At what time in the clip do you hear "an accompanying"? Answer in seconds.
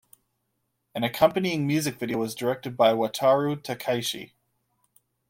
0.95-1.67